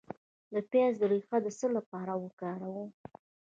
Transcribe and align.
د 0.51 0.53
پیاز 0.69 0.95
ریښه 1.11 1.37
د 1.45 1.47
څه 1.59 1.67
لپاره 1.77 2.13
وکاروم؟ 2.23 2.89